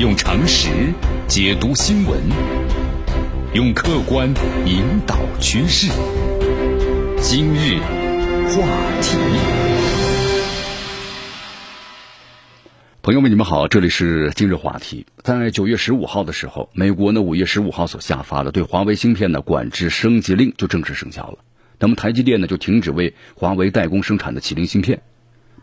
[0.00, 0.70] 用常识
[1.28, 2.18] 解读新闻，
[3.52, 4.32] 用客观
[4.64, 5.92] 引导趋势。
[7.20, 7.78] 今日
[8.48, 8.66] 话
[9.02, 9.18] 题，
[13.02, 15.04] 朋友们，你们好，这里是今日话题。
[15.22, 21.40] 在九月十五号的时候，美国呢五月十五号所下发的对华为芯片的管制升级令就正式生效了。
[21.78, 25.02] 那么台积电呢就停止为华为代工生产的麒麟芯片。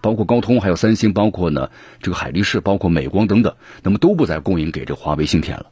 [0.01, 1.69] 包括高通，还有三星，包括呢
[2.01, 5.67] 这个海力士，包括美光等等，那么都不再供应给这华为芯片了。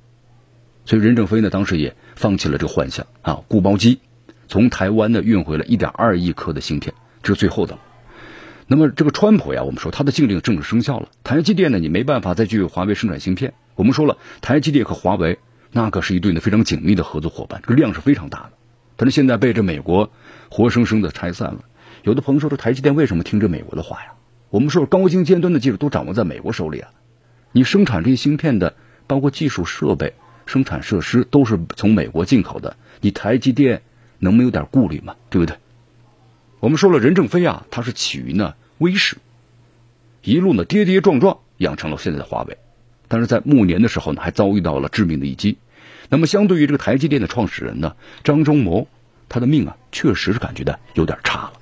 [0.86, 4.00] 所以任正非呢当时也放弃了这个幻想啊，固包机
[4.48, 7.80] 从台湾呢运回了一点二亿颗的芯片，这是最后的了。
[8.68, 13.54] 那么这个川普呀，我们说他的禁令正式生效了，台积电呢你没办法再去华为生产芯片。
[13.76, 15.40] 我们说了，台积电和华为
[15.72, 18.52] 那可是一对呢非常紧密的合作伙伴，这个量是非常大的。
[18.96, 20.12] 但是现在被这美国
[20.50, 21.60] 活生生的拆散了。
[22.06, 24.14] 有的朋友说，这台积电为什么听着美国的话呀？
[24.52, 26.92] 我们说高精尖端的技术都掌握在美国手里啊，
[27.52, 28.76] 你生产这些芯片的，
[29.08, 30.14] 包括技术设备、
[30.46, 33.82] 生产设施都是从美国进口的，你台积电
[34.20, 35.16] 能没有点顾虑吗？
[35.32, 35.58] 对不对？
[36.60, 39.18] 我们说了，任正非啊，他是起于呢威势，
[40.22, 42.56] 一路呢跌跌撞撞养成了现在的华为，
[43.08, 45.58] 但是在暮年的时候呢，还遭遇到了致命的一击。
[46.10, 48.88] 那么相对于这个台积电的创始人呢，张忠谋，
[49.28, 51.54] 他的命啊，确实是感觉的有点差了。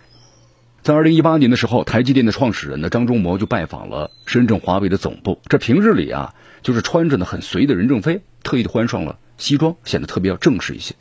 [0.84, 5.40] 在二零一八年的时候，台积电的创始人呢张忠谋就拜访了深圳华为的总部。
[5.48, 10.94] 这平日里啊，就是穿着呢很随的任正非，特意的换上了西装，显得特别要正式一些。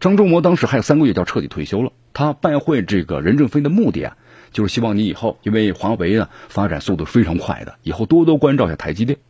[0.00, 4.16] 张忠谋当时还有三个月就要彻底退休了，他拜会这个任正非的目的啊，
[4.52, 9.20] 就是希望你以后，因为华为啊发展速度非常快的，以后多多关照一下台积电。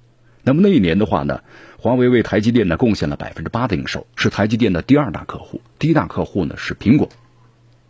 [0.43, 1.43] 那么那一年的话呢，
[1.77, 7.11] 华为为台积电呢贡献了百分之八的营收，是台积电的第二大客户，第一大客户呢是苹果。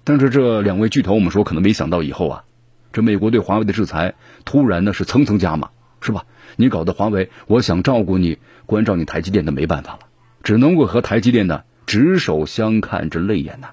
[0.04, 2.44] 但是这两位巨头，我们说可能没想到以后啊，
[2.92, 4.14] 这美国对华为的制裁
[4.44, 6.26] 突然呢是层层加码，是吧？
[6.56, 10.00] 你搞的华为，我想照顾你、关照你台积电的没办法了，
[10.42, 13.70] 只能够和台积电呢执手相看着泪眼呐。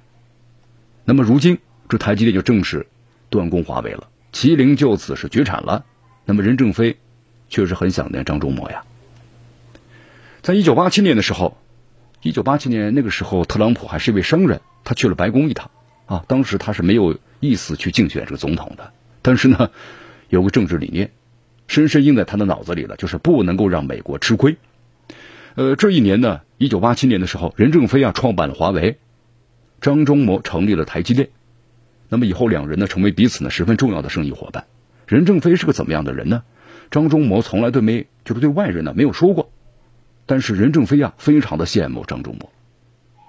[1.04, 1.58] 那么如今
[1.90, 2.88] 这台积电就正式
[3.30, 5.84] 断供华为了，麒麟就此是绝产了。
[6.26, 6.98] 那么任正非
[7.50, 8.84] 确实很想念张忠谋呀。
[10.44, 11.58] 在一九八七年的时候，
[12.22, 15.72] 一九八七年那个时候，特朗普还是一位商人，他去了白宫一趟。
[16.10, 19.70] 啊，当时他是没有意思去竞选这个总统的，但是呢，
[20.30, 21.12] 有个政治理念，
[21.68, 24.58] 深深印在他的脑子里了，就是不能够让美国吃亏。
[25.54, 28.98] 呃，这一年呢，一九八七年的时候，任正非啊创办了华为，
[29.82, 31.30] 张忠谋成立了台积电，
[32.10, 34.66] 那么以后两人呢成为彼此呢十分重要的生意伙伴。
[35.06, 36.42] 任正非是个怎么样的人呢？
[36.90, 39.52] 张忠谋从来都没就是对外人呢没有说过，
[40.26, 42.50] 但是任正非啊非常的羡慕张忠谋。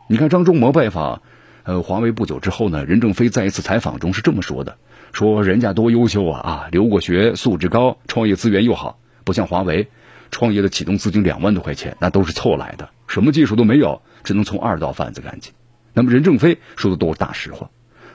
[0.08, 1.20] 你看张忠谋拜访。
[1.65, 4.78] 呃，华为不久之后呢，任正非在一次采访中是这么说的：
[5.12, 9.88] 说人家多优秀啊啊，留过学，素质高，创业资源又好，不像华为，
[10.31, 15.53] 创业的启动资金两万多块钱，那都是凑来的，什么技术都没有，只能从二道贩子干起。
[15.93, 17.71] 那么任正非说的都是大实话，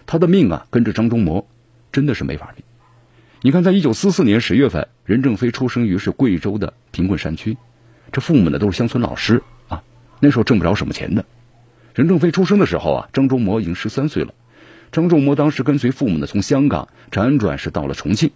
[0.05, 1.47] 他的命啊，跟着张忠谋
[1.91, 2.63] 真的是没法比。
[3.41, 7.57] 你看，在一九四四年十月份，任正非出生于是贵州的贫困山区，
[8.11, 9.83] 这父母呢都是乡村老师啊，
[10.19, 11.25] 那时候挣不着什么钱的。
[11.95, 14.33] 任正非出生的时候啊，张忠谋已经十三岁了。
[14.91, 18.31] 张忠谋当时跟随父母呢，从香港辗转是到了重庆，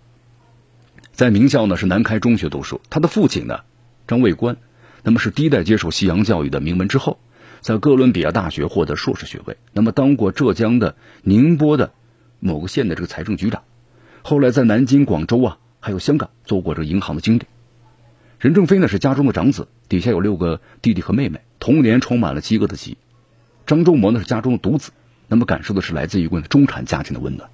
[1.11, 2.79] 在名校呢是南开中学读书。
[2.89, 3.59] 他的父亲呢，
[4.07, 4.55] 张卫官，
[5.03, 7.19] 那么是第一代接受西洋教育的名门之后，
[7.59, 9.57] 在哥伦比亚大学获得硕士学位。
[9.73, 11.91] 那么当过浙江的宁波的
[12.39, 13.63] 某个县的这个财政局长，
[14.21, 17.41] 后来在南京、广州啊，还有香港做过这个银行的经理。
[18.39, 22.97] 任正非呢是家中的长子，底下有六个弟弟和妹妹，童年充满了饥饿的记忆。
[23.69, 24.89] 张忠谋呢是家中的独子，
[25.27, 27.51] 那么感受的是来自于个中产家庭的温暖。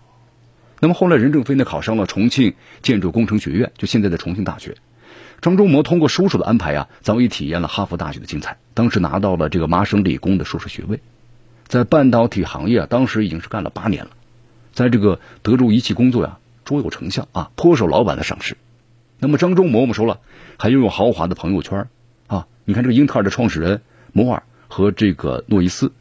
[0.79, 4.77] 那么后来任正非呢考上了重庆建筑工程学院，就现在的重庆大学。
[5.41, 11.01] 张忠谋通过叔叔的安排啊，早已体验了哈佛大学的精彩，当时拿到了这个麻省理工的硕士学位，
[11.67, 14.11] 在半导体行业啊，当时已经是干了八年了，
[14.71, 18.55] 在这个德州仪器工作呀，卓有成效啊，颇受老板的赏识。
[19.19, 20.21] 那么张忠谋我们说了，
[20.55, 21.89] 还拥有豪华的朋友圈
[22.27, 23.81] 啊，你看这个英特尔的创始人
[24.13, 25.91] 摩尔和这个诺伊斯。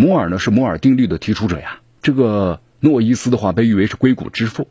[0.00, 4.68] 摩尔呢是摩尔定律的提出者呀，这个诺伊斯的话被誉为是硅谷之父，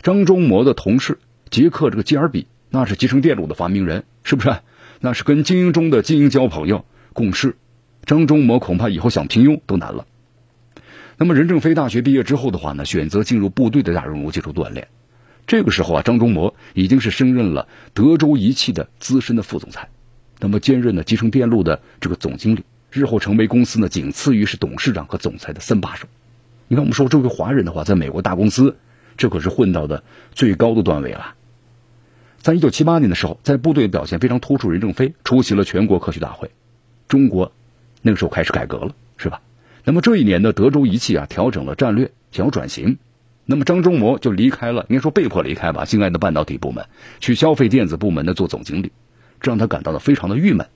[0.00, 1.18] 张忠谋的同事
[1.50, 4.56] 杰克这个基尔比那是集成电路的发明人，是不是？
[4.98, 7.56] 那是跟精英中的精英交朋友共事，
[8.06, 10.06] 张忠谋恐怕以后想平庸都难了。
[11.18, 14.88] 那么任正非大学毕业之后的话呢，选择进入部队的大熔炉接受锻炼，
[15.46, 19.90] 这个时候啊，张忠谋已经是升任了德州仪器的资深的副总裁，
[20.40, 22.64] 那么兼任了集成电路的这个总经理。
[22.92, 26.06] 日后成为公司呢仅次于是董事长和总裁的三把手。
[26.68, 28.76] 你看，我们说这位华人的话，在美国大公司，
[29.16, 30.04] 这可是混到的
[30.34, 31.34] 最高的段位了。
[32.42, 36.50] 在一九七八年的时候，在部队表现非常突出，任正非出席了全国科学大会，
[37.08, 37.50] 中国
[38.02, 39.40] 那个时候开始改革了，是吧？
[39.84, 42.98] 那么这一年呢，德州仪器啊调整了战略，想要转型，
[43.46, 46.84] 那么张忠谋就离开了，应该说被迫离开吧，心爱的半导体部门，
[47.20, 48.92] 去消费电子部门呢做总经理，
[49.40, 50.66] 这让他感到了非常的郁闷。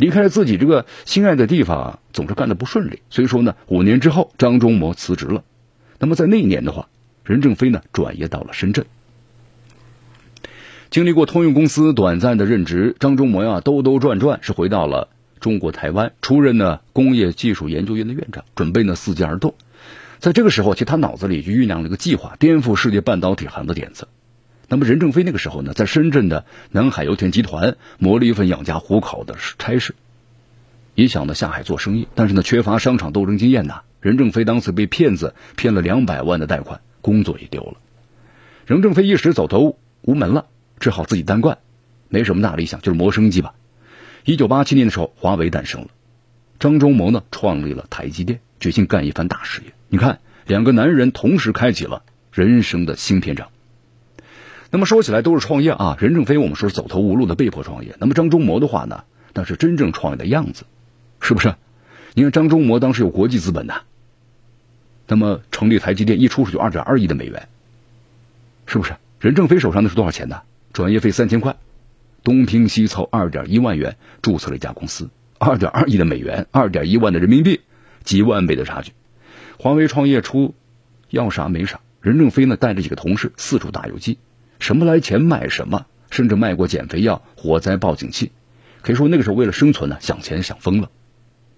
[0.00, 5.44] 离开了自己这个心爱的地方，总是干的不顺利，所以说呢，五年之后，张忠谋辞职了。
[5.98, 6.88] 那么在那一年的话，
[7.22, 8.86] 任正非呢转业到了深圳。
[10.88, 15.08] 经历过通用公司短暂的任职，张忠谋呀兜兜转转是回到了
[15.38, 19.54] 中国台湾，出任呢工业技术研究院的院长，准备呢伺机而动。
[20.18, 24.08] 在这个时候，其实他脑子里就酝酿了一个计划，颠覆世界半导体行的点子。
[24.70, 29.96] 那么任正非那个时候呢，在深圳的南海油田集团磨了一份养家糊口的差事，
[30.94, 33.82] 也想呢下海做生意，但是呢缺乏商场斗争经验呐。
[34.00, 37.74] 任正非当时被骗子骗了两百万的贷款，工作也丢了。
[38.64, 40.46] 任正非一时走投无门了。
[40.78, 41.58] 只好自己单干，
[42.08, 43.52] 没什么大理想，就是谋生计吧。
[44.24, 45.88] 一九八七年的时候，华为诞生了，
[46.58, 49.74] 张忠谋呢创立了台积电，决心干一番大事业。
[49.88, 52.02] 你看，两个男人同时开启了
[52.32, 53.48] 人生的新篇章。
[54.70, 60.64] 那么说起来都是创业啊，任正非我们说是走投无路的被迫创业，那么张忠谋的话呢，那是真正创业的样子，
[61.20, 61.54] 是不是？
[62.14, 63.82] 你看张忠谋当时有国际资本呐，
[65.08, 67.48] 那么成立台积电一出手就二点二亿的美元，
[68.66, 68.94] 是不是？
[69.18, 70.42] 任正非手上那是多少钱呢？
[70.72, 71.56] 转业费三千块，
[72.22, 77.60] 东拼西凑二点一万元注册了一家公司，二点二亿的美元，二点一万的人民币，
[78.04, 78.92] 几万倍的差距。
[79.58, 80.54] 华为创业初
[81.10, 84.16] 要啥没啥，任正非呢带着几个同事四处打游击，
[84.60, 88.30] 什么来钱卖什么，甚至卖过减肥药、火灾报警器，
[88.82, 90.90] 可以说那个时候为了生存呢想钱想疯了。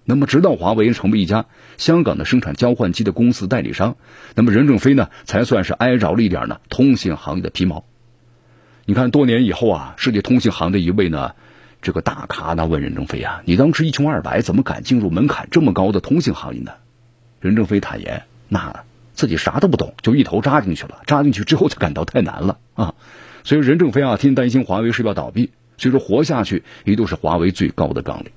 [0.05, 1.45] 那么直到华为成为一家
[1.77, 3.95] 香港的生产交换机的公司代理商，
[4.35, 7.85] 那么任正非呢才算是挨着了一点呢通信行业的皮毛。
[8.85, 11.35] 你看，多年以后啊，世界通信行的一位呢，
[11.81, 16.73] 这个大咖呢问任正非啊：“你当时一穷二白，怎么敢进入门槛这么高的通信行业呢？”
[17.39, 21.01] 任正非坦言：“那自己啥都不懂，就一头扎进去了。
[21.05, 22.95] 扎进去之后就感到太难了啊！
[23.43, 28.31] 所以任正非啊，天天担心华为是要倒闭，所以说活下去一度是华为最高的纲领。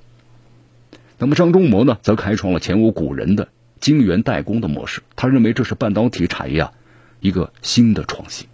[1.19, 3.49] 那么张忠谋呢，则开创了前无古人的
[3.81, 6.73] 晶圆代工的模式，他认为这是半导体产业啊
[7.21, 8.47] 一个新的创新。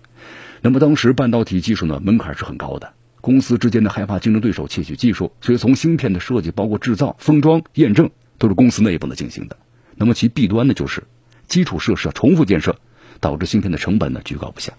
[0.61, 9.57] 那么当时半导体技术呢门槛是很高的，公司之间呢害怕竞争对手窃取技术，所以从芯片的设计、包括制造、封装、验证都是公司内部的进行的。
[9.97, 11.03] 那么其弊端呢就是
[11.49, 12.77] 基础设施重复建设，
[13.21, 14.73] 导致芯片的成本呢居高不下。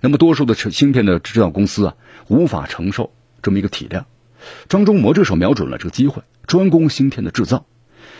[0.00, 1.94] 那么多数的芯片的制造公司啊
[2.28, 3.12] 无法承受
[3.42, 4.06] 这么一个体量，
[4.68, 7.64] 张忠谋这时候瞄准了这个机会，专攻芯片的制造。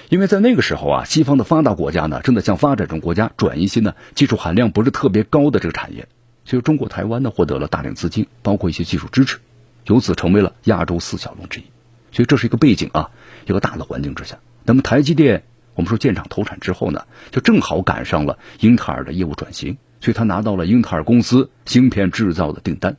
[0.09, 6.06] 因为在那个时候啊，西方的发达国家呢，正在向发展中国家转移一些呢技术含量不是特别高的这个产业，
[6.44, 9.38] 所以中国台湾呢获得了大量资金，包括一些技术支持，
[9.87, 11.65] 由此成为了亚洲四小龙之一。
[12.12, 13.11] 所以这是一个背景啊，
[13.47, 14.38] 一个大的环境之下。
[14.65, 15.43] 那么台积电，
[15.76, 22.96] 我们说建厂投产之后呢，就正好赶上了英特尔的业务转型，所以他拿到了英特尔公司芯片制造的订单。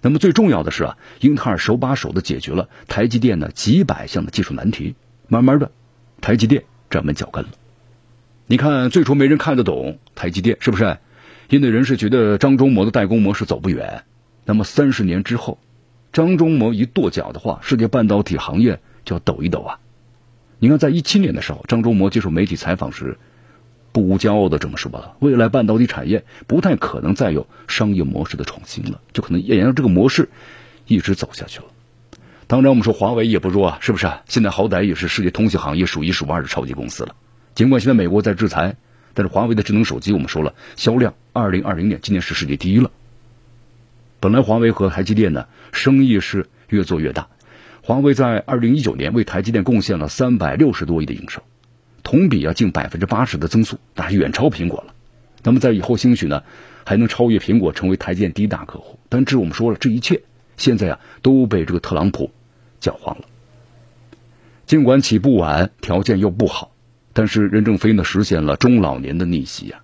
[0.00, 4.94] 那么最重要的是啊，英特尔手把手的解决了台积电呢几百项的技术难题，
[5.28, 5.70] 慢慢的。
[6.20, 7.50] 台积电站稳脚跟了，
[8.46, 10.96] 你看最初没人看得懂台积电，是不是？
[11.48, 14.04] 业内人士觉得张忠谋的代工模式走不远。
[14.44, 15.58] 那么三十年之后，
[16.12, 19.78] 张忠谋一跺脚的话，世界半导体行业就要抖一抖啊！
[20.62, 23.18] 你看，在一七年的时候，张忠谋接受媒体采访时，
[23.90, 30.28] 不无骄傲的这么说了：未来半导体产业不太可能再有商业模式的创新了，就可能沿着这个模式
[30.86, 31.64] 一直走下去了。
[32.46, 34.08] 当然，我们说华为也不弱啊，是不是？
[34.28, 37.16] 现在好歹也是世界通信行业数一数二的超级公司了。
[37.56, 38.76] 尽管现在美国在制裁，
[39.14, 42.92] 但是华为的智能手机，我们说了，销量二零二零年今年是世界第一了。
[44.20, 47.26] 本来华为和台积电呢，生意是越做越大。
[47.84, 51.42] 华为在二零一九年为台积电贡献了三百六十多亿的营收，
[52.04, 54.94] 同比啊近百分之八十的增速，那远超苹果了。
[55.42, 56.44] 那么在以后兴许呢，
[56.84, 59.00] 还能超越苹果，成为台积电第一大客户。
[59.08, 60.22] 但这我们说了，这一切
[60.56, 62.30] 现在啊都被这个特朗普。
[62.78, 63.24] 搅黄了。
[64.66, 66.72] 尽管起步晚，条件又不好，
[67.12, 69.80] 但是任正非呢实现了中老年的逆袭呀。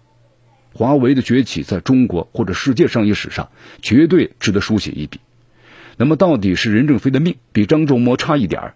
[0.72, 3.50] 华为的崛起在中国或者世界商业史上
[3.82, 5.18] 绝对值得书写一笔。
[5.98, 8.74] 那么到底是任正非的命比张忠谋差一点儿，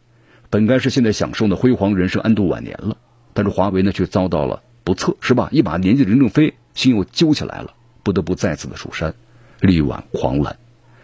[0.50, 2.96] 本该是现在享受的辉煌人生安度晚年了，
[3.32, 5.48] 但是华为呢却遭到了不测，是吧？
[5.52, 9.14] 一把年纪的任正非心又揪起来了，不得不再次的蜀山，
[9.60, 10.56] 力挽狂澜。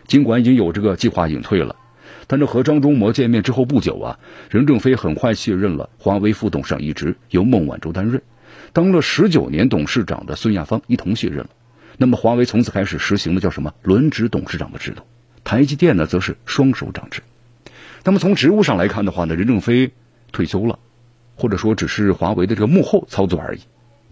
[0.09, 1.77] 尽管已经有这个计划隐退了。
[2.27, 4.19] 但是和张忠谋见面之后不久啊，
[4.51, 8.21] 任正非很快卸任了华为副董事长一职，由孟晚舟担任。
[8.73, 11.51] 当了十九年董事长的孙亚芳一同卸任了。
[11.97, 15.03] 那么华为从此开始实行的叫什么轮值董事长的制度，
[15.49, 17.23] 台积电呢则是双手掌制。
[18.05, 19.93] 那么从职务上来看的话呢，任正非
[20.31, 20.79] 退休了，
[21.37, 23.61] 或者说只是华为的这个幕后操作而已，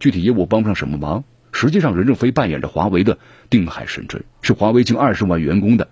[0.01, 1.25] 具体业务帮不上什么忙。
[1.53, 3.19] 实际上，任正非扮演着华为的
[3.51, 5.89] 定海神针，是华为近二十万员工的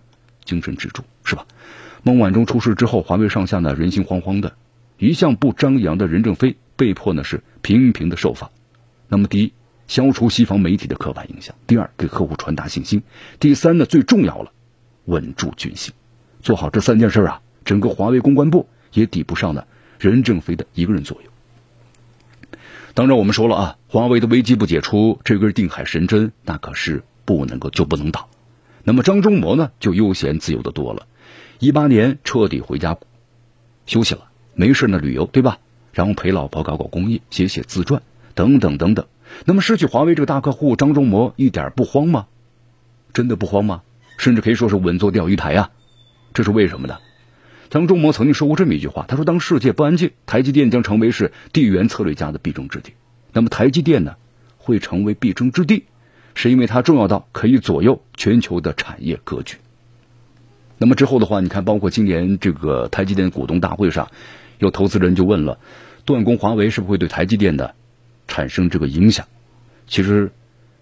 [0.47, 1.45] 精神支柱，是吧？
[2.03, 4.55] 孟晚舟出事之后，华为上下呢人心惶惶的，
[4.97, 8.51] 一向不张扬的任正非被迫呢是频频的受访。
[9.09, 9.53] 那么，第一，
[9.89, 13.01] 消除西方媒体的刻板印象；第二，给客户传达信心；
[13.39, 14.53] 第三呢，最重要了，
[15.07, 15.93] 稳住军心。
[16.43, 19.65] 做好这三件事啊，整个华为公关部也抵不上呢
[19.99, 21.31] 任正非的一个人左右。
[22.95, 28.29] 当然，我们说了啊，华为的危机不解除，这根定海神针那可是不能够就不能倒。
[28.85, 31.07] 那么张忠谋呢，就悠闲自由的多了。
[31.59, 32.97] 一八年彻底回家
[33.87, 35.59] 休息了，没事呢旅游，对吧？
[35.93, 38.03] 然后陪老婆搞搞公益，写写自传，
[38.35, 39.07] 等等等等。
[39.45, 42.27] 那么失去华为这个大客户，张忠谋一点不慌吗？
[43.13, 43.83] 真的不慌吗？
[44.17, 45.71] 甚至可以说是稳坐钓鱼台啊！
[46.33, 46.99] 这是为什么呢？
[47.71, 52.93] 张忠谋曾经说过这么一句话，他说：“当世界不安静，台积电将成为是地缘策略家的必争之地。
[53.33, 54.15] 那么台积电呢，
[54.59, 55.85] 会成为必争之地，
[56.35, 59.57] 是因为它重要到可以左右全球的产业格局。
[60.79, 64.09] 那么之后的话，你看，包括今年这个台积电股东大会上，
[64.59, 65.59] 有投资人就问了，
[66.05, 67.75] 断供华为是不是会对台积电的
[68.29, 69.27] 产生这个影响？
[69.87, 70.31] 其实，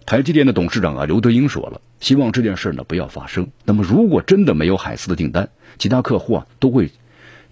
[0.05, 3.47] 台积电的董事长啊刘德英说了，希望这件事呢不要发生。
[3.63, 5.47] 那么如果真的没有海思的订单，
[5.79, 6.91] 其他客户啊都会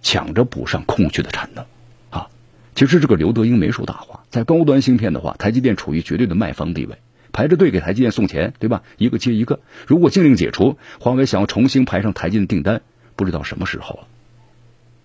[0.02, 1.66] 抢着补上空缺的产能，
[2.10, 2.28] 啊，
[2.76, 6.98] 其实这个刘德英没说大话，在高端芯片的话，台积电处于绝对的卖方地位，
[7.32, 8.84] 排着队给台积电送钱，对吧？
[8.98, 9.62] 一个接一个。
[9.88, 12.82] 如果禁令解除，华为想要重新排上台积电订单，
[13.16, 14.08] 不知道什么时候了。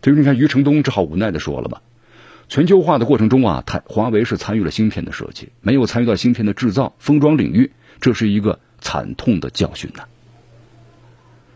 [0.02, 1.82] 所以你看，余承东只好无奈的说了吧：
[2.48, 10.04] 全球化的过程中啊，台华为是参与了芯片的设计，没有参与到芯片的制造封装领域，这是一个惨痛的教训呢。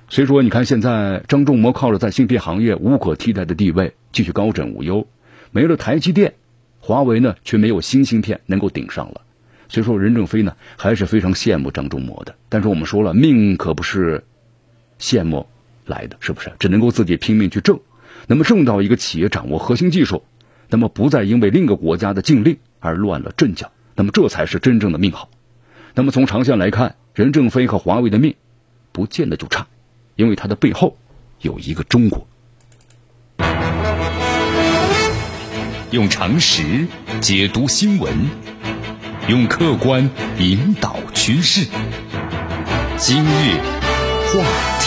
[0.08, 5.06] 所以说，你看现在张仲谋靠着在芯片行业无可替代的地位，继续高枕无忧。
[5.52, 6.34] 没了台积电，
[6.80, 9.20] 华为呢却没有新芯片能够顶上了。
[9.68, 12.34] 所以说，任正非呢还是非常羡慕张仲谋的。
[12.48, 14.24] 但是我们说了，命可不是
[14.98, 15.46] 羡慕
[15.86, 16.50] 来的，是不是？
[16.58, 17.78] 只能够自己拼命去挣。
[18.26, 20.24] 那么挣到一个企业掌握核心技术，
[20.68, 25.30] 那么不再因为另一个国家的禁令而乱了阵脚，那么这才是真正的命好。
[25.94, 28.34] 那么从长线来看，任正非和华为的命
[28.92, 29.66] 不见得就差。
[30.16, 30.96] 因为他的背后
[31.42, 32.26] 有一个中国，
[35.90, 36.86] 用常识
[37.20, 38.10] 解读新闻，
[39.28, 40.08] 用客观
[40.38, 41.66] 引导趋势。
[42.96, 43.58] 今日
[44.32, 44.79] 话。